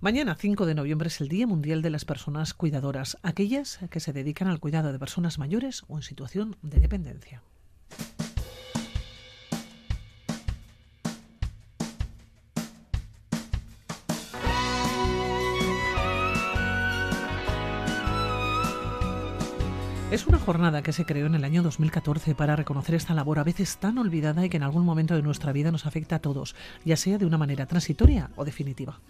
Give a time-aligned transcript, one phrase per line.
[0.00, 4.12] Mañana, 5 de noviembre, es el Día Mundial de las Personas Cuidadoras, aquellas que se
[4.12, 7.42] dedican al cuidado de personas mayores o en situación de dependencia.
[20.12, 23.44] Es una jornada que se creó en el año 2014 para reconocer esta labor a
[23.44, 26.54] veces tan olvidada y que en algún momento de nuestra vida nos afecta a todos,
[26.84, 29.00] ya sea de una manera transitoria o definitiva.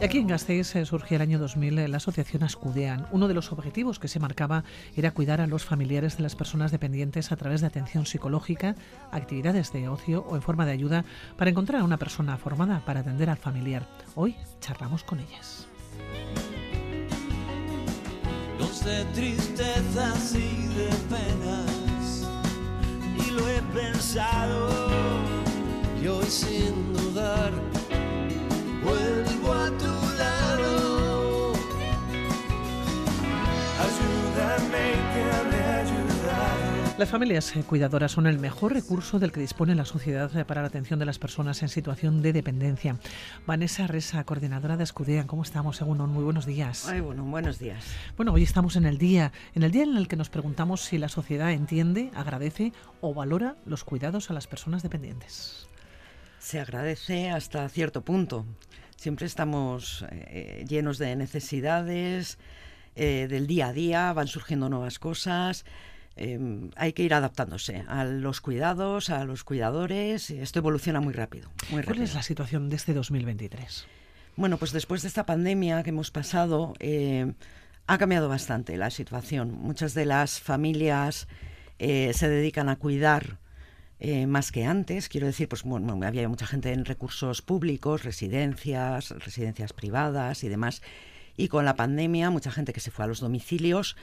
[0.00, 3.08] Y aquí en Gasteiz eh, surgió el año 2000 eh, la asociación Ascudean.
[3.10, 4.62] Uno de los objetivos que se marcaba
[4.94, 8.76] era cuidar a los familiares de las personas dependientes a través de atención psicológica,
[9.10, 11.04] actividades de ocio o en forma de ayuda
[11.36, 13.88] para encontrar a una persona formada para atender al familiar.
[14.14, 15.66] Hoy charlamos con ellas.
[18.84, 22.28] de tristezas y de penas,
[23.18, 24.68] y lo he pensado,
[26.00, 26.88] hoy sin
[36.98, 40.66] Las familias cuidadoras son el mejor recurso del que dispone la sociedad eh, para la
[40.66, 42.96] atención de las personas en situación de dependencia.
[43.46, 45.76] Vanessa Resa, coordinadora de Escudean, ¿cómo estamos?
[45.76, 46.88] Según muy buenos días.
[46.88, 47.84] Ay, bueno, buenos días.
[48.16, 50.98] Bueno, hoy estamos en el día, en el día en el que nos preguntamos si
[50.98, 55.68] la sociedad entiende, agradece o valora los cuidados a las personas dependientes.
[56.40, 58.44] Se agradece hasta cierto punto.
[58.96, 62.38] Siempre estamos eh, llenos de necesidades
[62.96, 65.64] eh, del día a día, van surgiendo nuevas cosas.
[66.18, 70.30] Em, hay que ir adaptándose a los cuidados, a los cuidadores.
[70.30, 73.86] Esto evoluciona muy rápido, muy ¿Cuál es la situación de este 2023?
[74.36, 77.32] Bueno, pues después de esta pandemia que hemos pasado, eh,
[77.86, 79.52] ha cambiado bastante la situación.
[79.52, 81.28] Muchas de las familias
[81.78, 83.38] se dedican a cuidar
[84.00, 85.08] eh, más que antes.
[85.08, 90.82] Quiero decir, pues bueno, había mucha gente en recursos públicos, residencias, residencias privadas y demás.
[91.36, 93.96] Y con la pandemia, mucha gente que se fue a los domicilios,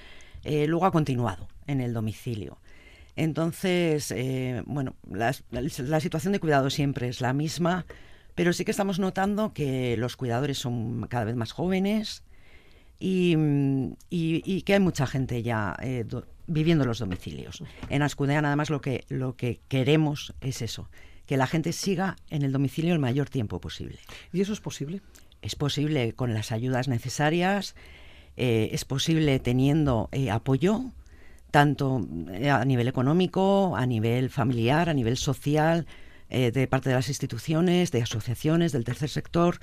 [0.46, 2.58] eh, luego ha continuado en el domicilio.
[3.16, 7.86] Entonces, eh, bueno, la, situación de cuidado siempre es la misma,
[8.36, 12.24] pero sí que estamos notando que los cuidadores son cada vez más jóvenes
[13.00, 13.36] y,
[14.64, 15.78] que hay mucha gente ya
[16.48, 17.64] viviendo los domicilios.
[17.90, 20.90] En Ascudean, además, lo que, lo que queremos es eso,
[21.26, 24.00] que la gente siga en el domicilio el mayor tiempo posible.
[24.32, 25.02] ¿Y eso es posible?
[25.42, 27.76] Es posible con las ayudas necesarias,
[28.38, 30.82] eh, es posible teniendo eh, apoyo,
[31.52, 35.86] tanto eh, a nivel económico, a nivel familiar, a nivel social,
[36.28, 39.60] de parte de las instituciones, de asociaciones, del tercer sector.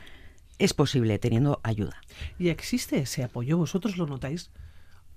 [0.58, 2.00] Es posible teniendo ayuda.
[2.38, 3.58] ¿Y existe ese apoyo?
[3.58, 4.50] ¿Vosotros lo notáis?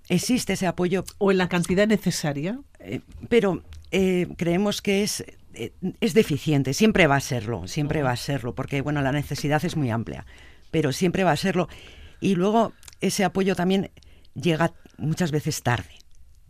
[0.09, 1.05] existe ese apoyo.
[1.19, 2.59] ¿O en la cantidad necesaria?
[3.29, 5.23] Pero creemos que es,
[5.53, 9.77] es deficiente, siempre va a serlo, siempre va a serlo, porque bueno, la necesidad es
[9.77, 10.25] muy amplia,
[10.71, 11.69] pero siempre va a serlo.
[12.19, 13.91] Y luego ese apoyo también
[14.33, 15.99] llega muchas veces tarde,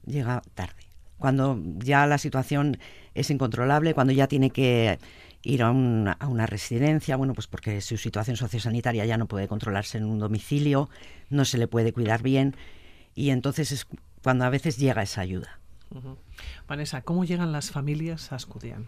[0.06, 0.84] llega tarde,
[1.18, 2.78] cuando ya la situación
[3.14, 5.00] es incontrolable, cuando ya tiene que
[5.42, 9.48] ir a una, a una, residencia, bueno, pues porque su situación sociosanitaria ya no puede
[9.48, 10.90] controlarse en un domicilio,
[11.30, 12.56] no se le puede cuidar bien
[13.14, 13.88] y entonces es
[14.24, 15.60] cuando a veces llega esa ayuda.
[16.68, 18.88] Vanessa, ¿cómo llegan las familias a Ascudian?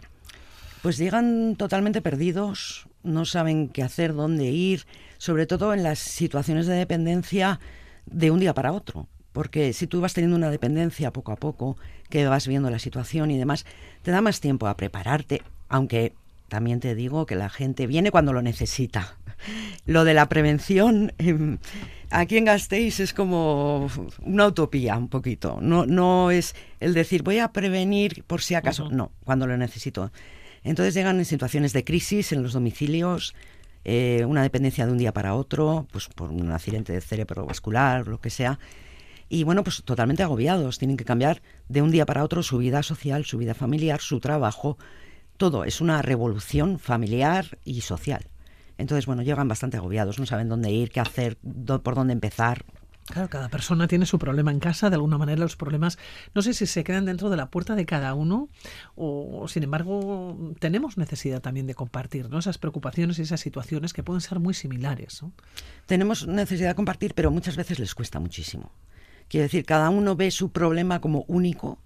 [0.82, 4.86] Pues llegan totalmente perdidos, no saben qué hacer, dónde ir,
[5.18, 7.60] sobre todo en las situaciones de dependencia
[8.06, 9.08] de un día para otro.
[9.32, 11.76] Porque si tú vas teniendo una dependencia poco a poco,
[12.08, 13.66] que vas viendo la situación y demás,
[14.02, 16.12] te da más tiempo a prepararte, aunque
[16.48, 19.16] también te digo que la gente viene cuando lo necesita.
[19.86, 21.58] Lo de la prevención, em,
[22.10, 23.88] aquí en Gasteiz es como
[24.22, 25.58] una utopía un poquito.
[25.60, 28.90] No, no es el decir voy a prevenir por si acaso.
[28.90, 30.10] No, cuando lo necesito.
[30.68, 33.34] Entonces llegan en situaciones de crisis en los domicilios,
[33.84, 38.20] eh, una dependencia de un día para otro, pues por un accidente de cerebrovascular, lo
[38.20, 38.58] que sea.
[39.30, 40.78] Y bueno, pues totalmente agobiados.
[40.78, 44.20] Tienen que cambiar de un día para otro su vida social, su vida familiar, su
[44.20, 44.76] trabajo.
[45.38, 48.26] Todo es una revolución familiar y social.
[48.76, 52.66] Entonces, bueno, llegan bastante agobiados, no saben dónde ir, qué hacer, por dónde empezar.
[53.10, 55.98] Claro, cada persona tiene su problema en casa, de alguna manera los problemas,
[56.34, 58.48] no sé si se quedan dentro de la puerta de cada uno
[58.96, 62.38] o, sin embargo, tenemos necesidad también de compartir ¿no?
[62.38, 65.22] esas preocupaciones y esas situaciones que pueden ser muy similares.
[65.86, 68.72] Tenemos necesidad de compartir, pero muchas veces les cuesta muchísimo.
[69.28, 71.78] Quiero decir, cada uno ve su problema como único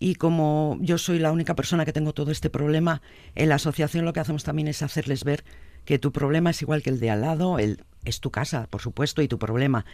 [0.00, 3.00] y como yo soy la única persona que tengo todo este problema,
[3.36, 5.44] en la asociación lo que hacemos también es hacerles ver
[5.84, 8.80] que tu problema es igual que el de al lado, el, es tu casa, por
[8.80, 9.84] supuesto, y tu problema,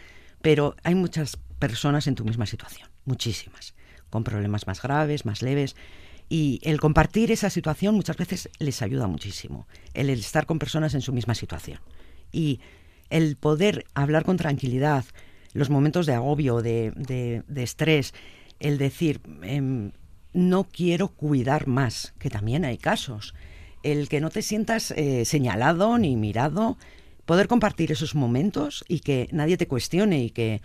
[0.41, 3.75] pero hay muchas personas en tu misma situación, muchísimas,
[4.09, 5.75] con problemas más graves, más leves,
[6.33, 11.01] Y el compartir esa situación muchas veces les ayuda muchísimo, el estar con personas en
[11.01, 11.81] su misma situación.
[12.31, 12.61] Y
[13.09, 15.03] el poder hablar con tranquilidad,
[15.51, 18.13] los momentos de agobio, de, de, estrés,
[18.61, 19.91] el decir, em,
[20.31, 23.35] no quiero cuidar más, que también hay casos,
[23.83, 26.77] el que no te sientas eh, señalado ni mirado,
[27.25, 30.61] poder compartir esos momentos y que nadie te cuestione y que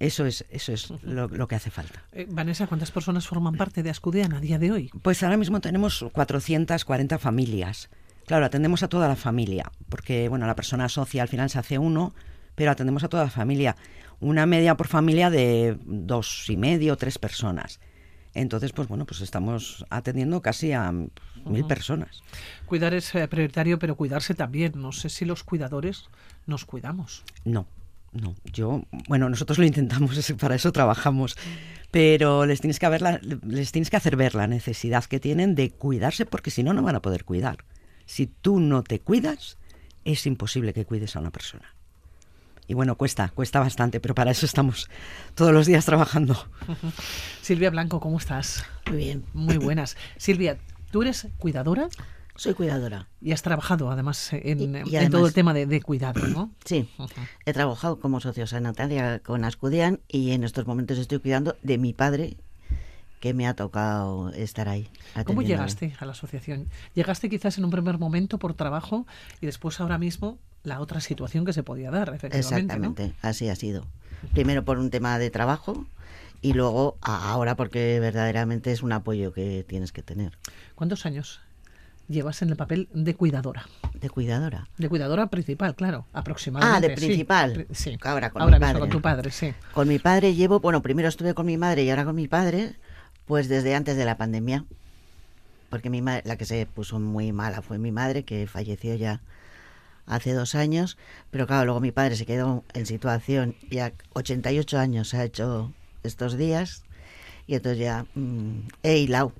[0.00, 2.02] eso es, eso es lo, que hace falta.
[2.12, 4.90] Eh, Vanessa, ¿cuántas personas forman parte de Ascudean a día de hoy?
[5.02, 7.90] Pues ahora mismo tenemos 440 familias.
[8.26, 11.78] Claro, atendemos a toda la familia, porque bueno, la persona social al final se hace
[11.78, 12.14] uno,
[12.54, 13.76] pero atendemos a toda la familia.
[14.20, 17.80] Una media por familia de dos y medio, tres personas.
[18.32, 20.92] Entonces, pues bueno, pues estamos atendiendo casi a
[21.44, 22.22] mil personas.
[22.66, 24.72] Cuidar es eh, prioritario, pero cuidarse también.
[24.76, 26.08] No sé si los cuidadores
[26.46, 27.24] nos cuidamos.
[27.44, 27.66] No,
[28.12, 28.34] no.
[28.44, 31.36] Yo, bueno, nosotros lo intentamos, para eso trabajamos,
[31.90, 36.26] pero les tienes que, les tienes que hacer ver la necesidad que tienen de cuidarse,
[36.26, 37.64] porque si no, no van a poder cuidar.
[38.06, 39.58] Si tú no te cuidas,
[40.04, 41.74] es imposible que cuides a una persona.
[42.70, 44.88] Y bueno, cuesta, cuesta bastante, pero para eso estamos
[45.34, 46.36] todos los días trabajando.
[47.42, 48.64] Silvia Blanco, ¿cómo estás?
[48.86, 49.24] Muy bien.
[49.34, 49.96] Muy buenas.
[50.18, 50.56] Silvia,
[50.90, 51.88] ¿tú eres cuidadora?
[52.36, 53.06] Soy cuidadora.
[53.20, 56.50] Y has trabajado además en, todo el tema de, cuidado, ¿no?
[56.64, 56.88] Sí.
[57.44, 62.36] He trabajado como sociosanitaria con Ascudian y en estos momentos estoy cuidando de mi padre
[63.20, 64.88] que me ha tocado estar ahí.
[65.26, 66.68] ¿Cómo llegaste a la asociación?
[66.94, 69.06] ¿Llegaste quizás en un primer momento por trabajo
[69.42, 72.38] y después ahora mismo la otra situación que se podía dar, efectivamente?
[72.38, 73.86] Exactamente, así ha sido.
[74.32, 75.86] Primero por un tema de trabajo
[76.42, 80.38] y luego ahora porque verdaderamente es un apoyo que tienes que tener.
[80.74, 81.40] ¿Cuántos años
[82.08, 83.66] llevas en el papel de cuidadora?
[83.94, 84.68] De cuidadora.
[84.78, 86.86] De cuidadora principal, claro, aproximadamente.
[86.86, 87.66] Ah, de principal.
[87.72, 87.98] Sí.
[88.02, 88.78] Ahora con mi padre.
[88.80, 89.54] con tu padre, sí.
[89.72, 92.76] Con mi padre llevo, bueno, primero estuve con mi madre y ahora con mi padre
[93.30, 94.64] pues desde antes de la pandemia,
[95.68, 99.20] porque mi la que se puso muy mala fue mi madre, que falleció ya
[100.04, 100.98] hace dos años,
[101.30, 105.72] pero claro, luego mi padre se quedó en situación, ya 88 años se ha hecho
[106.02, 106.84] estos días,
[107.46, 109.32] y entonces ya mm, he hilado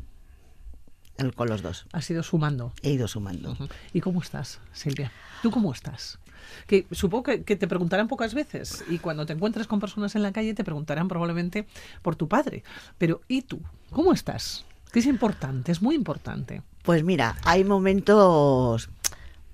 [1.34, 1.86] con los dos.
[1.92, 2.72] Has ido sumando.
[2.82, 3.56] He ido sumando.
[3.92, 5.12] ¿Y cómo estás, Silvia?
[5.42, 6.18] ¿Tú cómo estás?
[6.66, 10.32] que supongo que, te preguntarán pocas veces y cuando te encuentres con personas en la
[10.32, 11.66] calle te preguntarán probablemente
[12.02, 12.64] por tu padre.
[12.98, 13.60] Pero ¿y tú?
[13.90, 14.64] ¿Cómo estás?
[14.92, 16.62] Que es importante, es muy importante.
[16.82, 18.90] Pues mira, hay momentos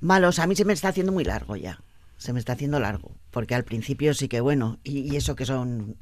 [0.00, 0.38] malos.
[0.38, 1.80] A mí se me está haciendo muy largo ya.
[2.16, 3.10] Se me está haciendo largo.
[3.30, 4.78] Porque al principio sí que bueno.
[4.84, 5.96] Y, y eso que son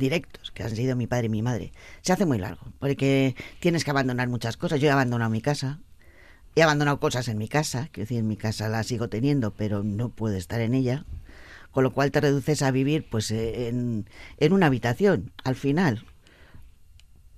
[0.00, 1.72] directos, que han sido mi padre y mi madre.
[2.00, 2.72] Se hace muy largo.
[2.80, 4.80] Porque tienes que abandonar muchas cosas.
[4.80, 5.78] Yo he abandonado mi casa.
[6.56, 9.84] He abandonado cosas en mi casa, que decir, en mi casa la sigo teniendo, pero
[9.84, 11.04] no puedo estar en ella,
[11.70, 14.08] con lo cual te reduces a vivir pues eh, en,
[14.38, 16.04] en una habitación, al final.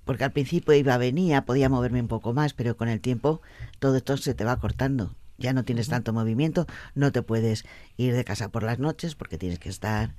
[0.03, 3.41] Porque al principio iba, venía, podía moverme un poco más, pero con el tiempo
[3.77, 5.15] todo esto se te va cortando.
[5.37, 6.65] Ya no tienes tanto movimiento,
[6.95, 7.65] no te puedes
[7.97, 10.15] ir de casa por las noches porque tienes que estar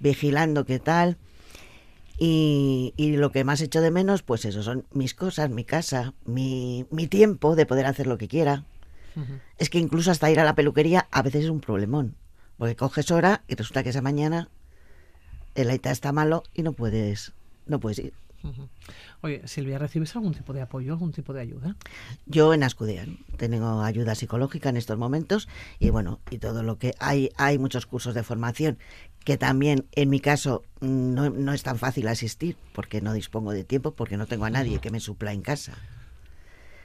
[0.00, 1.18] vigilando qué tal.
[2.18, 6.86] Y, lo que más echo de menos, pues eso, son mis cosas, mi casa, mi,
[6.90, 8.64] mi tiempo de poder hacer lo que quiera.
[9.58, 12.16] Es que incluso hasta ir a la peluquería a veces es un problemón.
[12.56, 14.48] Porque coges hora y resulta que esa mañana
[15.54, 17.32] el aita está malo y no puedes,
[17.66, 18.12] no puedes ir.
[19.22, 21.76] Oye, Silvia, ¿recibes algún tipo de apoyo, algún tipo de ayuda?
[22.26, 25.48] Yo en Ascudean tengo ayuda psicológica en estos momentos
[25.78, 28.78] y bueno, y todo lo que hay, hay muchos cursos de formación
[29.24, 33.64] que también en mi caso no, no es tan fácil asistir porque no dispongo de
[33.64, 35.74] tiempo, porque no tengo a nadie que me supla en casa.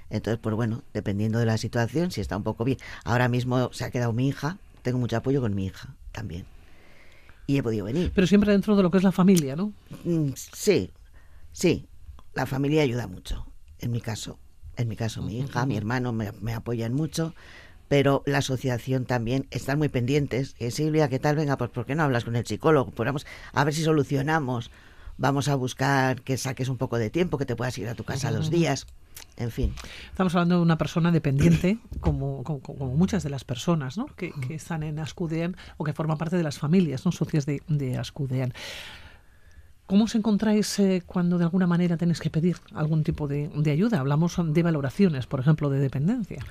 [0.10, 2.80] Entonces, pues bueno, dependiendo de la situación, si está un poco bien.
[3.04, 6.46] Ahora mismo se ha quedado mi hija, tengo mucho apoyo con mi hija también.
[7.46, 8.12] Y he podido venir.
[8.16, 9.74] Pero siempre dentro de lo que es la familia, ¿no?
[10.04, 10.92] Mm, sí,
[11.52, 11.88] Sí,
[12.34, 13.46] la familia ayuda mucho,
[13.80, 14.40] en mi caso.
[14.78, 17.34] En mi caso, mi hija, mi hermano me, apoyan mucho,
[17.90, 20.56] pero la asociación también están muy pendientes.
[20.60, 21.36] Eh, Silvia, ¿qué tal?
[21.36, 22.92] Venga, pues ¿por qué no hablas con el psicólogo?
[22.92, 24.72] Pues a ver si solucionamos.
[25.18, 28.06] Vamos a buscar que saques un poco de tiempo, que te puedas ir a tu
[28.06, 28.88] casa los días.
[29.36, 29.74] En fin.
[30.10, 34.06] Estamos hablando de una persona dependiente, como, como, muchas de las personas ¿no?
[34.16, 37.98] que, están en Ascudean o que forman parte de las familias no socias de, de
[37.98, 38.54] Ascudean.
[39.90, 44.00] ¿Cómo os encontráis eh, cuando de alguna manera tenéis que pedir algún tipo de, ayuda?
[44.00, 46.46] Hablamos de valoraciones, por ejemplo, de dependencia.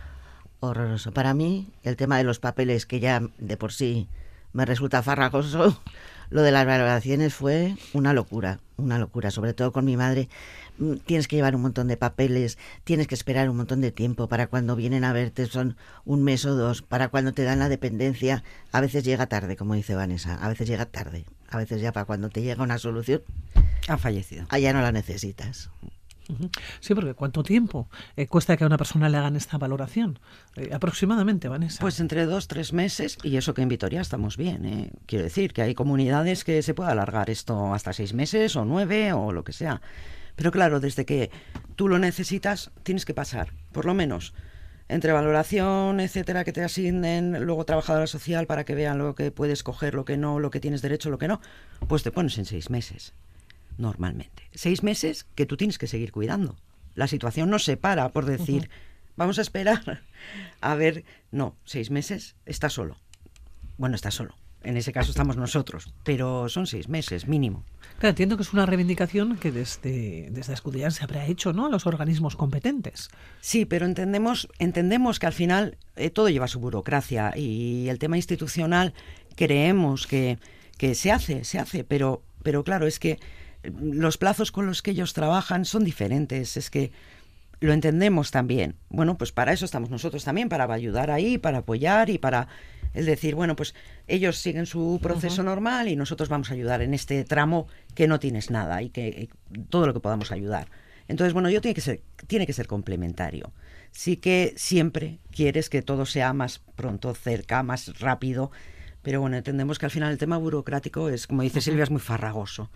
[0.60, 1.12] Horroroso.
[1.12, 4.08] Para mí, el tema de los papeles, que ya de por sí
[4.52, 5.80] me resulta farragoso,
[6.30, 10.28] lo de las valoraciones fue una locura, una locura, sobre todo con mi madre.
[10.78, 14.28] Mm, tienes que llevar un montón de papeles, tienes que esperar un montón de tiempo
[14.28, 17.68] para cuando vienen a verte, son un mes o dos, para cuando te dan la
[17.68, 21.92] dependencia, a veces llega tarde, como dice Vanessa, a veces llega tarde a veces ya
[21.92, 23.22] para cuando te llega una solución,
[23.88, 24.46] ha fallecido.
[24.50, 25.70] Allá no la necesitas.
[26.80, 30.18] Sí, porque ¿cuánto tiempo eh, cuesta que a una persona le hagan esta valoración?
[30.56, 31.80] Eh, aproximadamente, Vanessa.
[31.80, 34.64] Pues entre dos, tres meses, y eso que en Vitoria estamos bien.
[34.64, 34.90] ¿eh?
[35.06, 39.12] Quiero decir que hay comunidades que se puede alargar esto hasta seis meses o nueve
[39.12, 39.80] o lo que sea.
[40.36, 41.30] Pero claro, desde que
[41.74, 44.34] tú lo necesitas, tienes que pasar, por lo menos,
[44.88, 49.62] entre valoración, etcétera, que te asignen, luego trabajadora social para que vean lo que puedes
[49.62, 51.40] coger, lo que no, lo que tienes derecho, lo que no,
[51.88, 53.14] pues te pones en seis meses,
[53.78, 54.42] normalmente.
[54.52, 56.56] Seis meses que tú tienes que seguir cuidando.
[56.94, 58.68] La situación no se para por decir,
[59.16, 60.02] vamos a esperar
[60.60, 62.96] a ver, no, seis meses, está solo.
[63.76, 64.34] Bueno, está solo.
[64.64, 67.64] En ese caso estamos nosotros, pero son seis meses mínimo.
[67.98, 71.66] Claro, entiendo que es una reivindicación que desde, desde Escudillán se habrá hecho ¿no?
[71.66, 73.08] a los organismos competentes.
[73.40, 78.16] Sí, pero entendemos, entendemos que al final eh, todo lleva su burocracia y el tema
[78.16, 78.94] institucional
[79.36, 80.38] creemos que,
[80.76, 83.20] que se hace, se hace, pero, pero claro, es que
[83.80, 86.56] los plazos con los que ellos trabajan son diferentes.
[86.56, 86.92] Es que
[87.60, 88.76] lo entendemos también.
[88.88, 92.48] Bueno, pues para eso estamos nosotros también, para ayudar ahí, para apoyar y para
[92.94, 93.74] el decir, bueno, pues
[94.06, 98.18] ellos siguen su proceso normal y nosotros vamos a ayudar en este tramo que no
[98.18, 99.28] tienes nada y que eh,
[99.68, 100.68] todo lo que podamos ayudar.
[101.08, 103.52] Entonces, bueno, yo tiene que ser tiene que ser complementario.
[103.90, 108.50] Sí que siempre quieres que todo sea más pronto, cerca, más rápido,
[109.02, 112.00] pero bueno, entendemos que al final el tema burocrático es, como dice Silvia, es muy
[112.00, 112.70] farragoso.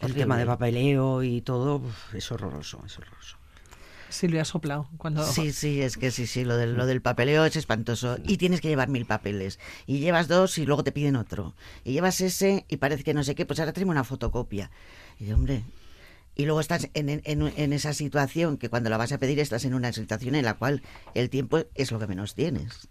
[0.00, 1.82] El tema de papeleo y todo
[2.14, 3.36] es horroroso, es horroroso.
[4.08, 5.24] Silvia ha soplado cuando...
[5.24, 8.18] Sí, sí, es que sí, sí, lo del, lo del papeleo es espantoso.
[8.24, 9.58] Y tienes que llevar mil papeles.
[9.86, 11.54] Y llevas dos y luego te piden otro.
[11.84, 14.70] Y llevas ese y parece que no sé qué, pues ahora tenemos una fotocopia.
[15.18, 15.62] Y hombre...
[16.36, 19.64] Y luego estás en, en, en esa situación que cuando la vas a pedir estás
[19.64, 20.80] en una situación en la cual
[21.12, 22.88] el tiempo es lo que menos tienes.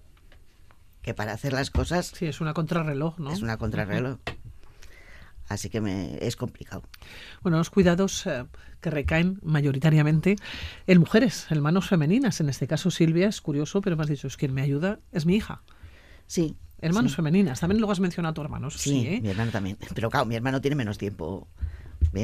[1.02, 3.32] Que para hacer las cosas Sí, es una contrarreloj, ¿no?
[3.32, 4.20] es una contrarreloj.
[5.50, 6.84] Así que me, es complicado.
[7.42, 8.46] Bueno, los cuidados eh,
[8.82, 10.36] que recaen mayoritariamente
[10.88, 12.40] en mujeres, en manos femeninas.
[12.40, 15.26] En este caso, Silvia, es curioso, pero me has dicho, es quien me ayuda, es
[15.26, 15.64] mi hija.
[16.28, 16.56] Sí.
[16.82, 17.16] En manos sí.
[17.18, 17.60] femeninas.
[17.60, 18.70] También luego has mencionado a tu hermano.
[18.70, 19.20] Sí, Sí, ¿eh?
[19.22, 19.78] mi hermano también.
[19.96, 21.48] Pero claro, mi hermano tiene menos tiempo.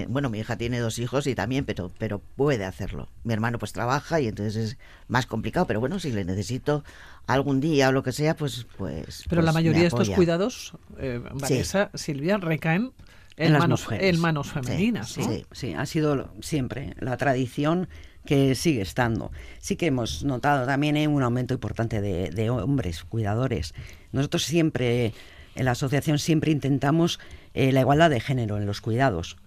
[0.07, 3.09] Bueno, mi hija tiene dos hijos y también, pero, pero puede hacerlo.
[3.23, 4.77] Mi hermano pues trabaja y entonces es
[5.07, 6.83] más complicado, pero bueno, si le necesito
[7.27, 8.65] algún día o lo que sea, pues...
[8.77, 12.93] pues Pero pues la me mayoría de estos cuidados, eh, Vanessa, Silvia, recaen
[13.37, 14.15] en, En las manos, mujeres.
[14.15, 15.09] en manos femeninas.
[15.09, 15.27] sí, ¿no?
[15.31, 17.87] Sí, sí, ha sido siempre la tradición
[18.25, 19.31] que sigue estando.
[19.59, 23.73] Sí que hemos notado también eh, un aumento importante de, de hombres cuidadores.
[24.11, 25.13] Nosotros siempre,
[25.55, 27.19] en la asociación, siempre intentamos
[27.53, 29.37] eh, la igualdad de género en los cuidados.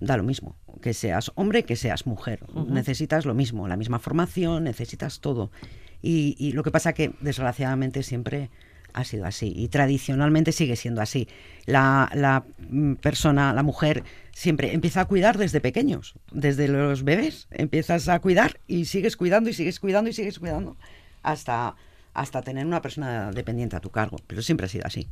[0.00, 2.40] Da lo mismo, que seas hombre, que seas mujer.
[2.66, 5.50] Necesitas lo mismo, la misma formación, necesitas todo.
[6.02, 8.50] Y, y lo que pasa que, desgraciadamente, siempre
[8.94, 11.28] ha sido así y tradicionalmente sigue siendo así.
[11.66, 17.48] La, la, mm, persona, la mujer, siempre empieza a cuidar desde pequeños, desde los bebés.
[17.50, 20.76] Empiezas a cuidar y sigues cuidando y sigues cuidando y sigues cuidando
[21.22, 21.76] hasta,
[22.14, 24.18] hasta tener una persona dependiente a tu cargo.
[24.26, 25.08] Pero siempre ha sido así.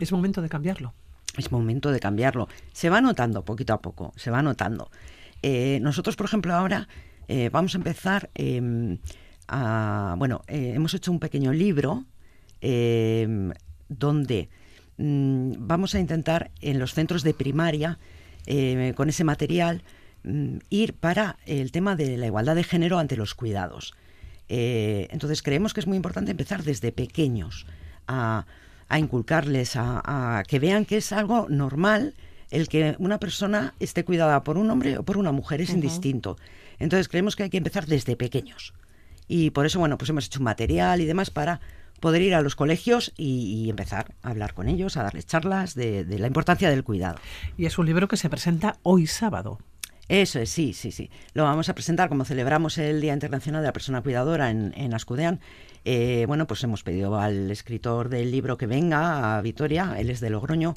[0.00, 0.94] Es momento de cambiarlo.
[1.36, 2.48] Es momento de cambiarlo.
[2.72, 4.90] Se va notando poquito a poco, se va notando.
[5.42, 6.88] Eh, nosotros, por ejemplo, ahora
[7.28, 8.98] eh, vamos a empezar eh,
[9.48, 10.14] a...
[10.18, 12.04] Bueno, eh, hemos hecho un pequeño libro
[12.60, 13.52] eh,
[13.88, 14.48] donde
[14.96, 17.98] mm, vamos a intentar en los centros de primaria,
[18.46, 19.82] eh, con ese material,
[20.22, 23.94] mm, ir para el tema de la igualdad de género ante los cuidados.
[24.46, 27.66] Entonces creemos que es muy importante empezar desde pequeños
[28.06, 28.44] a,
[28.88, 30.02] a inculcarles, a,
[30.38, 32.12] a que vean que es algo normal
[32.50, 36.36] el que una persona esté cuidada por un hombre o por una mujer, es indistinto.
[36.78, 38.74] Entonces creemos que hay que empezar desde pequeños.
[39.28, 41.60] Y por eso, bueno, pues hemos hecho un material y demás para
[42.00, 45.74] poder ir a los colegios y, y empezar a hablar con ellos, a darles charlas
[45.74, 47.16] de, de la importancia del cuidado.
[47.56, 49.58] Y es un libro que se presenta hoy sábado.
[50.08, 51.10] Eso es, sí, sí, sí.
[51.32, 54.92] Lo vamos a presentar como celebramos el Día Internacional de la Persona Cuidadora en, en
[54.92, 55.40] Ascudean.
[55.86, 60.20] Eh, bueno, pues hemos pedido al escritor del libro que venga a Vitoria, él es
[60.20, 60.74] de Logroño.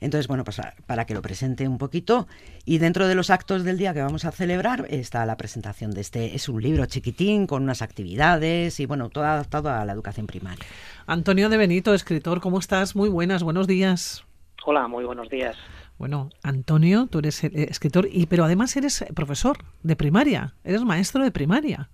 [0.00, 2.26] Entonces, bueno, pues para que lo presente un poquito.
[2.64, 6.00] Y dentro de los actos del día que vamos a celebrar está la presentación de
[6.02, 6.34] este.
[6.34, 10.64] Es un libro chiquitín con unas actividades y, bueno, todo adaptado a la educación primaria.
[11.06, 12.96] Antonio de Benito, escritor, ¿cómo estás?
[12.96, 14.24] Muy buenas, buenos días.
[14.64, 15.56] Hola, muy buenos días.
[15.98, 21.22] Bueno, Antonio, tú eres eh, escritor, y pero además eres profesor de primaria, eres maestro
[21.24, 21.88] de primaria.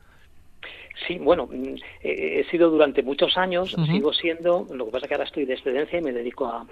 [1.06, 5.14] Sí, bueno, mm, eh, he sido durante muchos años, sigo siendo, lo que pasa que
[5.14, 6.66] ahora estoy de excedencia y me dedico a,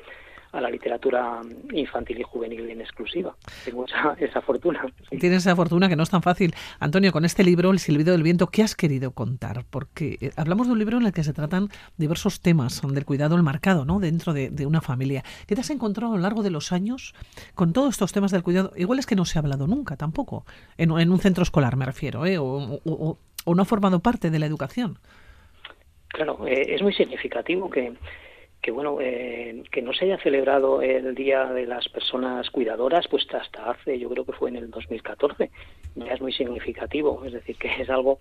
[0.52, 1.40] a la literatura
[1.73, 3.35] infantil y juvenil en exclusiva.
[3.64, 4.85] Tengo esa, esa fortuna.
[5.09, 6.54] Tienes esa fortuna que no es tan fácil.
[6.78, 9.64] Antonio, con este libro, El silbido del viento, ¿qué has querido contar?
[9.71, 13.37] Porque eh, hablamos de un libro en el que se tratan diversos temas del cuidado
[13.37, 14.00] el marcado ¿no?
[14.00, 15.23] dentro de, una familia.
[15.47, 17.14] ¿Qué te has encontrado a lo largo de los años
[17.54, 18.73] con todos estos temas del cuidado?
[18.76, 20.45] Igual es que no se ha hablado nunca tampoco,
[20.76, 22.37] en, un centro escolar me refiero, ¿eh?
[22.38, 24.99] o, no ha formado parte de la educación.
[26.09, 27.95] Claro, eh, es muy significativo que
[28.62, 33.26] que bueno eh, que no se haya celebrado el día de las personas cuidadoras pues
[33.33, 35.50] hasta hace yo creo que fue en el 2014
[35.97, 37.25] ya es muy significativo.
[37.25, 38.19] Es decir que es algo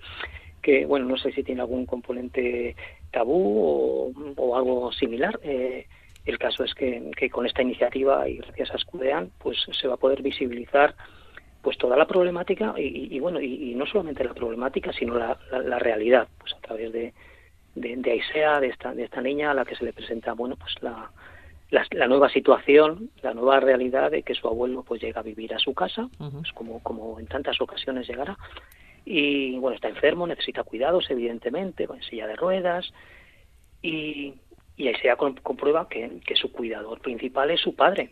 [0.61, 2.75] que bueno no sé si tiene algún componente
[3.11, 5.39] tabú o, algo similar.
[5.43, 5.87] Eh,
[6.25, 9.95] el caso es que, que, con esta iniciativa y gracias a Scudean pues se va
[9.95, 10.95] a poder visibilizar
[11.61, 16.27] pues toda la problemática y, bueno y, no solamente la problemática sino la, la realidad
[16.39, 17.13] pues a través de
[17.79, 20.55] de, de Aisea, de esta, de esta niña a la que se le presenta, bueno,
[20.55, 21.11] pues la,
[21.71, 25.59] la, nueva situación, la nueva realidad de que su abuelo pues llega a vivir a
[25.59, 28.37] su casa, pues como, como en tantas ocasiones llegará,
[29.05, 32.91] y bueno, está enfermo, necesita cuidados, evidentemente, con silla de ruedas,
[33.81, 34.33] y,
[34.75, 38.11] y Aisea comprueba que, que, su cuidador principal es su padre,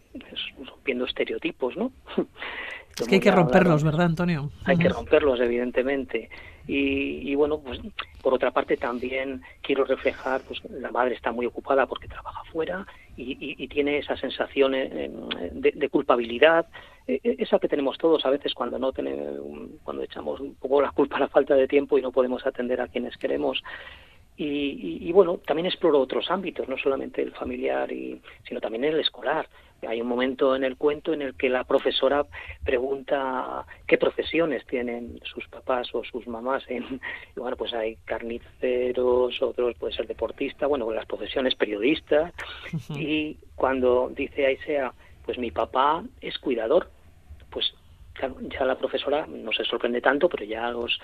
[0.66, 1.92] rompiendo estereotipos, ¿no?
[3.00, 4.50] Es que hay que romperlos, ¿verdad, Antonio?
[4.66, 6.32] Hay que romperlos, evidentemente.
[6.70, 7.80] Y, bueno, pues
[8.22, 12.86] por otra parte también quiero reflejar, pues la madre está muy ocupada porque trabaja fuera
[13.16, 15.10] y, tiene esa sensación eh,
[15.54, 16.68] de, culpabilidad,
[17.08, 19.40] e, e, esa que tenemos todos a veces cuando no tenemos,
[19.84, 22.82] cuando echamos un poco la culpa a la falta de tiempo y no podemos atender
[22.82, 23.64] a quienes queremos.
[24.40, 29.48] Y, bueno, también exploro otros ámbitos, no solamente el familiar, y, sino también el escolar.
[29.86, 32.26] Hay un momento en el cuento en el que la profesora
[32.64, 36.64] pregunta qué profesiones tienen sus papás o sus mamás.
[36.68, 36.84] En,
[37.36, 42.34] y bueno, pues hay carniceros, otros puede ser deportista, bueno, las profesiones periodistas.
[42.90, 44.94] Y cuando dice ahí sea,
[45.26, 46.90] pues mi papá es cuidador,
[47.52, 47.74] pues
[48.50, 51.00] ya la profesora no se sorprende tanto, pero ya los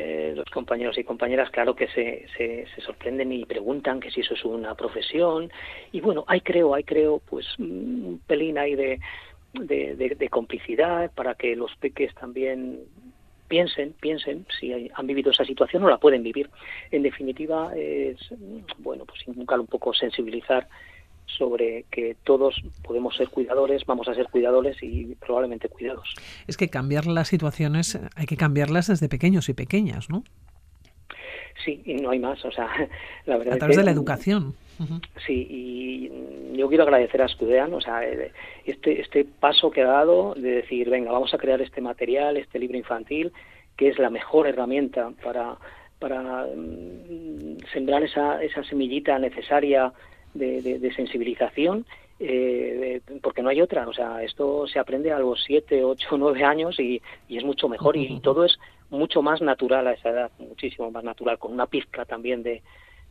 [0.00, 4.34] eh, los compañeros y compañeras, claro que se, se, sorprenden y preguntan que si eso
[4.34, 5.50] es una profesión.
[5.90, 9.00] Y bueno, hay creo, hay creo, pues un pelín ahí de,
[9.54, 12.84] de, complicidad para que los peques también
[13.48, 16.48] piensen, piensen si han vivido esa situación o la pueden vivir.
[16.92, 18.18] En definitiva, es,
[18.78, 20.68] bueno, pues nunca un poco sensibilizar
[21.36, 26.14] sobre que todos podemos ser cuidadores, vamos a ser cuidadores y probablemente cuidados.
[26.46, 30.24] Es que cambiar las situaciones hay que cambiarlas desde pequeños y pequeñas, ¿no?
[31.64, 32.68] Sí, y no hay más, o sea,
[33.26, 33.54] la verdad.
[33.54, 34.54] A través de la educación.
[35.26, 38.30] Sí, y yo quiero agradecer a Scudean, o sea, eh,
[38.64, 42.60] este, este paso que ha dado de decir, venga, vamos a crear este material, este
[42.60, 43.32] libro infantil,
[43.76, 45.56] que es la mejor herramienta para,
[45.98, 49.92] para mm, sembrar esa, esa semillita necesaria
[50.34, 51.84] de, sensibilización
[52.20, 53.88] eh, porque no hay otra.
[53.88, 57.96] O sea, esto se aprende a los 7, 8, 9 años y, es mucho mejor
[57.96, 58.58] y, todo es
[58.90, 62.62] mucho más natural a esa edad, muchísimo más natural, con una pizca también de,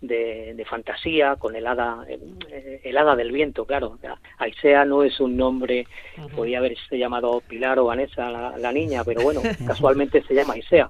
[0.01, 3.97] de, fantasía, con el hada, eh, el, hada del viento, claro.
[4.38, 5.88] Aisea no es un nombre,
[6.36, 10.89] podría haberse llamado Pilar o Vanessa la, niña, pero bueno, casualmente se llama Aisea.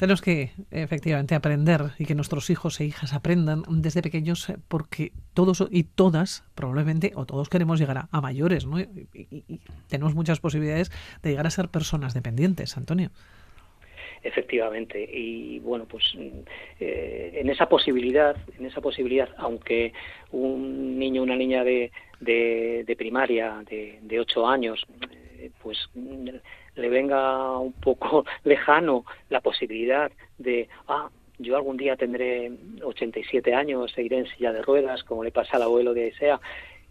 [0.00, 5.12] Tenemos que efectivamente aprender y que nuestros hijos e hijas aprendan desde pequeños eh, porque
[5.34, 8.80] todos y todas probablemente o todos queremos llegar a, mayores ¿no?
[8.80, 9.60] Y,
[9.90, 10.90] tenemos muchas posibilidades
[11.22, 13.10] de llegar a ser personas dependientes, Antonio.
[14.22, 19.92] Efectivamente y bueno pues eh, en esa posibilidad en esa posibilidad aunque
[20.30, 24.80] un niño una niña de, de, primaria de, de ocho años
[25.36, 25.90] eh, pues
[26.80, 33.92] le venga un poco lejano la posibilidad de, ah, yo algún día tendré 87 años,
[33.92, 36.40] seguiré en silla de ruedas, como le pasa al abuelo de Isea.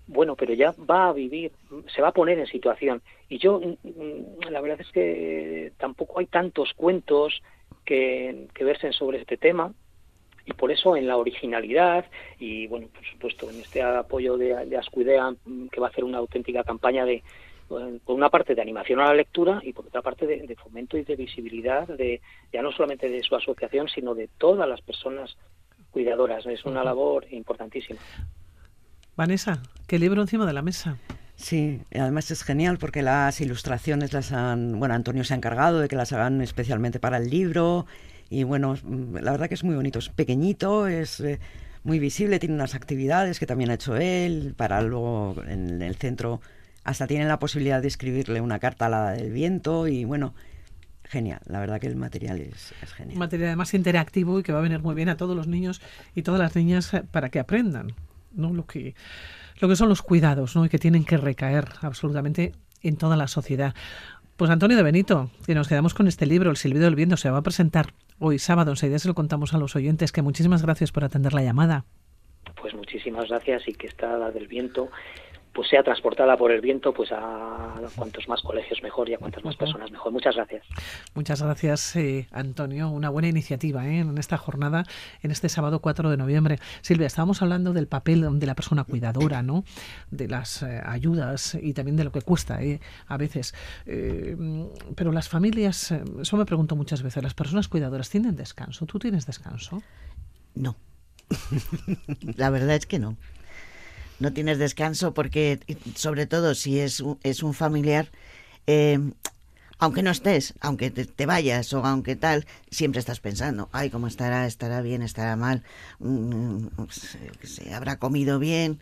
[0.08, 1.52] Bueno, pero ya va a vivir,
[1.94, 3.02] se va a poner en situación.
[3.30, 7.44] Y yo, mm, mm, la verdad es que tampoco hay tantos cuentos
[7.86, 9.72] que, que versen sobre este tema,
[10.46, 12.06] y por eso en la originalidad
[12.40, 15.32] y bueno por supuesto en este apoyo de, de Ascuidea
[15.72, 17.22] que va a hacer una auténtica campaña de,
[17.70, 21.04] por una parte de animación a la lectura y por otra parte de, fomento y
[21.04, 22.20] de visibilidad de
[22.52, 25.38] ya no solamente de su asociación sino de todas las personas
[25.92, 26.46] cuidadoras.
[26.48, 28.00] Es una labor importantísima.
[29.16, 30.98] Vanessa qué libro encima de la mesa
[31.36, 35.88] Sí, además es genial porque las ilustraciones las han, bueno, Antonio se ha encargado de
[35.88, 37.86] que las hagan especialmente para el libro
[38.30, 38.76] y bueno,
[39.14, 41.40] la verdad que es muy bonito, es pequeñito, es eh,
[41.84, 46.42] muy visible, tiene unas actividades que también ha hecho él para luego en el centro
[46.84, 50.34] hasta tienen la posibilidad de escribirle una carta a la del viento y bueno,
[51.04, 51.42] genial.
[51.46, 53.14] La verdad que el material es, genial.
[53.14, 55.82] Un material además interactivo y que va a venir muy bien a todos los niños
[56.16, 57.94] y todas las niñas eh, para que aprendan.
[58.32, 58.54] ¿no?
[58.54, 58.94] lo que
[59.60, 60.66] lo que son los cuidados, ¿no?
[60.66, 63.74] y que tienen que recaer absolutamente en toda la sociedad.
[64.38, 67.30] Pues Antonio de Benito, que nos quedamos con este libro, El silbido del viento, se
[67.30, 67.88] va a presentar
[68.20, 68.72] hoy sábado.
[68.72, 71.84] Enseguida se lo contamos a los oyentes, que muchísimas gracias por atender la llamada.
[72.62, 74.90] Pues muchísimas gracias y que está la del viento
[75.54, 79.44] pues sea transportada por el viento pues a cuantos más colegios mejor y a cuantas
[79.44, 80.12] más personas mejor.
[80.12, 80.66] Muchas gracias.
[81.16, 82.90] Muchas gracias, eh, Antonio.
[82.90, 84.00] Una buena iniciativa ¿eh?
[84.00, 84.84] en esta jornada,
[85.22, 86.60] en este sábado 4 de noviembre.
[86.82, 89.64] Silvia, estábamos hablando del papel de la persona cuidadora, ¿no?
[90.12, 92.60] de las eh, ayudas y también de lo que cuesta
[93.08, 93.54] a veces.
[94.96, 98.86] pero las familias, eso me pregunto muchas veces, ¿las personas cuidadoras tienen descanso?
[98.86, 99.82] ¿Tú tienes descanso?
[100.56, 100.76] No.
[102.38, 103.18] la verdad es que no
[104.20, 105.60] no tienes descanso porque,
[105.96, 108.10] sobre todo si es, es un familiar,
[108.68, 109.00] eh,
[109.80, 114.46] aunque no estés, aunque te, vayas o aunque tal, siempre estás pensando, ay, ¿cómo estará?
[114.46, 115.02] ¿Estará bien?
[115.02, 115.64] ¿Estará mal?
[116.00, 116.68] Mm,
[117.44, 118.80] ¿Se habrá comido bien?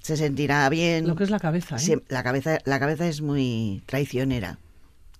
[0.00, 1.08] ¿Se sentirá bien?
[1.08, 2.02] Lo que es la cabeza, ¿eh?
[2.08, 4.58] la cabeza, la cabeza es muy traicionera.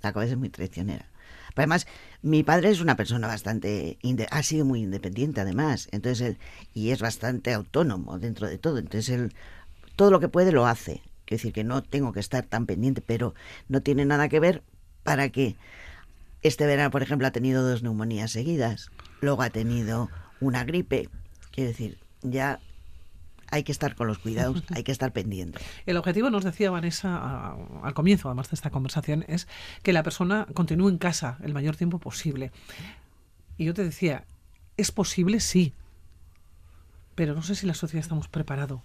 [0.03, 1.07] La cabeza es muy traicionera.
[1.57, 1.87] Además,
[2.23, 3.99] mi padre es una persona bastante,
[4.31, 6.39] ha sido muy independiente además, entonces él,
[6.75, 9.35] y es bastante autónomo dentro de todo, entonces él
[9.97, 11.03] todo lo que puede lo hace.
[11.25, 13.35] Quiero decir que no tengo que estar tan pendiente, pero
[13.69, 14.63] no tiene nada que ver
[15.03, 15.57] para que
[16.43, 18.91] este verano, por ejemplo, ha tenido dos neumonías seguidas,
[19.21, 21.09] luego ha tenido una gripe.
[21.51, 22.61] Quiero decir, ya
[23.51, 25.61] hay que estar con los cuidados, hay que estar pendiente.
[25.87, 29.49] El objetivo, nos decía Vanessa al comienzo, además de esta conversación, es
[29.83, 32.53] que la persona continúe en casa el mayor tiempo posible.
[33.57, 34.25] Y yo te decía,
[34.77, 35.41] ¿es posible?
[35.41, 35.73] Sí.
[37.15, 38.81] Pero no sé si la sociedad estamos preparados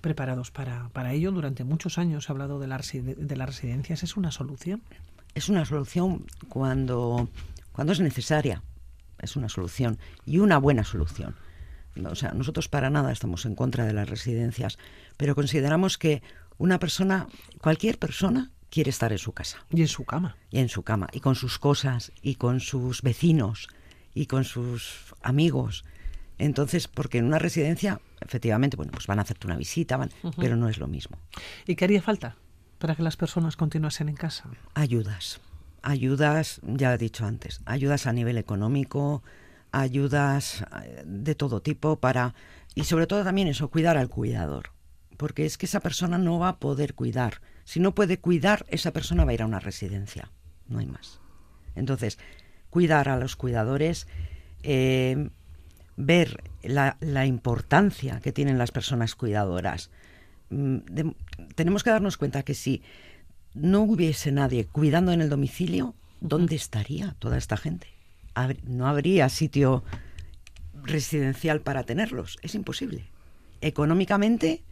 [0.00, 1.32] preparados para, para ello.
[1.32, 4.04] Durante muchos años se ha hablado de, la, de las residencias.
[4.04, 4.82] ¿Es una solución?
[5.34, 7.28] Es una solución cuando,
[7.72, 8.62] cuando es necesaria.
[9.18, 11.34] Es una solución y una buena solución
[12.04, 14.78] o sea, nosotros para nada estamos en contra de las residencias,
[15.16, 16.22] pero consideramos que
[16.58, 17.26] una persona,
[17.60, 19.58] cualquier persona, quiere estar en su casa.
[19.72, 20.36] Y en su cama.
[20.50, 23.68] Y en su cama, y con sus cosas, y con sus vecinos,
[24.14, 25.84] y con sus amigos.
[26.38, 30.56] Entonces, porque en una residencia, efectivamente, bueno, pues van a hacerte una visita, van, pero
[30.56, 31.18] no es lo mismo.
[31.66, 32.36] ¿Y qué haría falta
[32.78, 34.44] para que las personas continuasen en casa?
[34.74, 35.40] Ayudas.
[35.82, 39.22] Ayudas, ya he dicho antes, ayudas a nivel económico,
[39.80, 42.34] ayudas eh, de todo tipo para,
[42.74, 44.70] y sobre todo también eso, cuidar al cuidador,
[45.16, 47.40] porque es que esa persona no va a poder cuidar.
[47.64, 50.30] Si no puede cuidar, esa persona va a ir a una residencia,
[50.68, 51.20] no hay más.
[51.74, 52.18] Entonces,
[52.70, 54.06] cuidar a los cuidadores,
[54.62, 55.30] eh,
[55.96, 59.90] ver la, la, importancia que tienen las personas cuidadoras.
[60.50, 60.78] Mm,
[61.54, 62.82] tenemos que darnos cuenta que si
[63.54, 67.95] no hubiese nadie cuidando en el domicilio, ¿dónde estaría toda esta gente?
[68.64, 69.84] No habría sitio
[70.82, 72.38] residencial para tenerlos.
[72.42, 73.04] Es imposible.
[73.60, 74.62] Económicamente,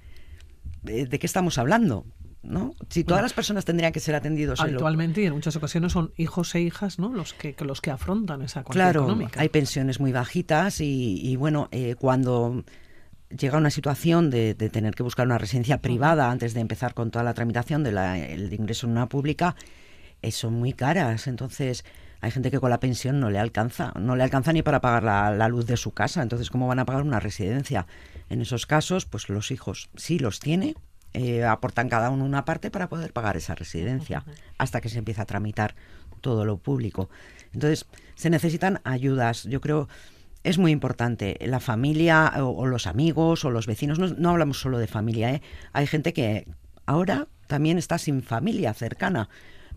[0.83, 2.05] ¿de qué estamos hablando?
[2.45, 2.75] ¿no?
[2.91, 6.55] Si todas las personas tendrían que ser atendidos actualmente y en muchas ocasiones son hijos
[6.55, 7.13] e hijas, ¿no?
[7.13, 11.95] Los que, los que afrontan esa cuestión claro, hay pensiones muy bajitas y, bueno, eh,
[11.99, 12.65] cuando
[13.37, 17.25] llega una situación de, tener que buscar una residencia privada antes de empezar con toda
[17.25, 19.57] la tramitación del de ingreso en una pública,
[20.23, 21.27] eh, son muy caras.
[21.27, 21.85] Entonces,
[22.25, 25.03] hay gente que con la pensión no le alcanza, no le alcanza ni para pagar
[25.03, 26.23] la, luz de su casa.
[26.23, 27.87] Entonces, ¿cómo van a pagar una residencia?
[28.31, 30.75] En esos casos, pues los hijos sí los tiene,
[31.13, 34.25] eh, aportan cada uno una parte para poder pagar esa residencia
[34.57, 35.75] hasta que se empieza a tramitar
[36.23, 37.11] todo lo público.
[37.53, 37.85] Entonces,
[38.15, 39.43] se necesitan ayudas.
[39.43, 39.89] Yo creo
[40.45, 41.37] es muy importante.
[41.43, 45.43] La familia o, los amigos o los vecinos, no, no hablamos solo de familia, ¿eh?
[45.75, 46.49] hay gente que
[46.87, 49.29] ahora también está sin familia cercana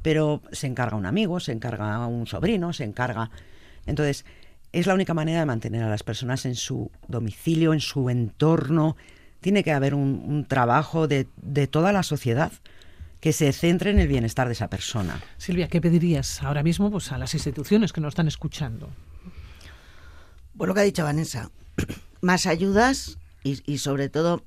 [0.08, 3.30] pero se encarga un amigo, se encarga un sobrino, se encarga.
[3.86, 4.24] Entonces,
[4.72, 8.96] es la única manera de mantener a las personas en su domicilio, en su entorno.
[9.42, 11.26] Tiene que haber un, trabajo de,
[11.70, 12.54] toda la sociedad
[13.20, 15.20] que se centre en el bienestar de esa persona.
[15.36, 18.90] Silvia, ¿qué pedirías ahora mismo pues, a las instituciones que nos están escuchando?
[20.54, 21.52] Bueno, lo que ha dicho Vanessa,
[22.22, 24.46] más ayudas y, sobre todo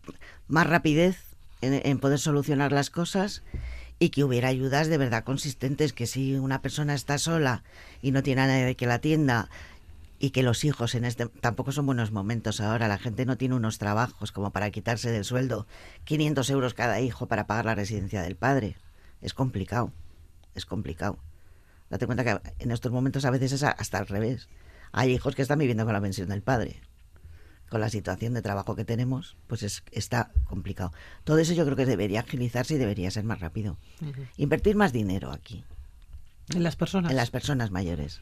[0.48, 1.18] más rapidez
[1.60, 3.42] en poder solucionar las cosas
[4.00, 7.62] y que hubiera ayudas de verdad consistentes, que si una persona está sola
[8.00, 9.50] y no tiene a nadie que la atienda
[10.18, 13.54] y que los hijos en este tampoco son buenos momentos ahora, la gente no tiene
[13.54, 15.66] unos trabajos como para quitarse del sueldo
[16.04, 18.76] 500 euros cada hijo para pagar la residencia del padre.
[19.20, 19.92] Es complicado,
[20.54, 21.18] es complicado.
[21.90, 24.48] Date cuenta que en estos momentos a veces es hasta al revés.
[24.92, 26.80] Hay hijos que están viviendo con la pensión del padre
[27.70, 30.92] con la situación de trabajo que tenemos, pues es, está complicado.
[31.24, 33.78] Todo eso yo creo que debería agilizarse y debería ser más rápido.
[34.36, 35.64] Invertir más dinero aquí.
[36.52, 37.12] En las personas.
[37.12, 38.20] En las personas mayores.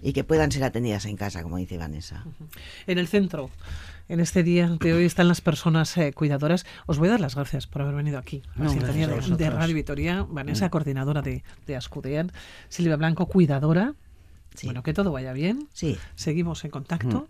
[0.00, 2.24] y que puedan ser atendidas en casa, como dice Vanessa.
[2.86, 3.50] En el centro,
[4.08, 6.64] en este día de hoy están las personas eh, cuidadoras.
[6.86, 9.50] Os voy a dar las gracias por haber venido aquí a la de, de.
[9.50, 10.26] Radio Vitoria.
[10.28, 12.32] Vanessa, coordinadora de, de Ascudean.
[12.68, 13.94] Silvia Blanco, cuidadora.
[14.54, 14.66] Sí.
[14.66, 15.68] Bueno, que todo vaya bien.
[15.72, 17.28] Sí, Seguimos en contacto.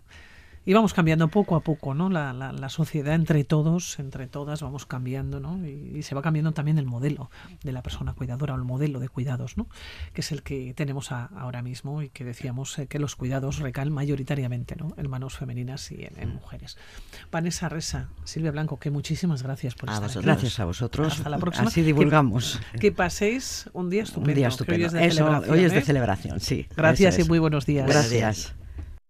[0.65, 2.09] Y vamos cambiando poco a poco, ¿no?
[2.09, 5.65] La, la- la sociedad entre todos, entre todas, vamos cambiando, ¿no?
[5.67, 7.29] Y, y se va cambiando también el modelo
[7.63, 9.67] de la persona cuidadora o el modelo de cuidados, ¿no?
[10.13, 13.59] Que es el que tenemos a- ahora mismo y que decíamos eh, que los cuidados
[13.59, 14.93] recaen mayoritariamente, ¿no?
[14.97, 16.77] En manos femeninas y en, en mujeres.
[17.31, 20.23] Vanessa Resa, Silvia Blanco, que muchísimas gracias por A estar vosotros.
[20.31, 20.41] aquí.
[20.41, 21.13] Gracias a vosotros.
[21.17, 21.67] Hasta la próxima.
[21.67, 22.61] Así divulgamos.
[22.71, 24.29] Que, que paséis un día estupendo.
[24.31, 24.79] Un día que estupendo.
[24.79, 25.81] Hoy es de Eso, celebración, hoy es de ¿eh?
[25.81, 26.67] celebración, sí.
[26.77, 27.85] Gracias y muy buenos días.
[27.87, 28.55] Gracias.